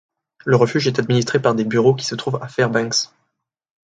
Le 0.45 0.55
refuge 0.55 0.87
est 0.87 0.97
administré 0.97 1.39
par 1.39 1.53
des 1.53 1.63
bureaux 1.63 1.93
qui 1.93 2.07
se 2.07 2.15
trouvent 2.15 2.39
à 2.41 2.47
Fairbanks. 2.47 3.11